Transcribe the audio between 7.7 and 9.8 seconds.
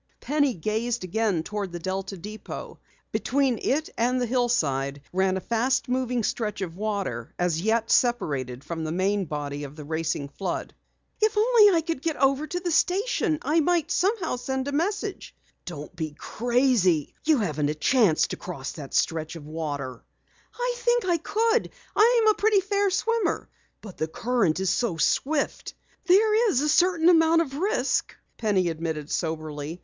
separated from the main body of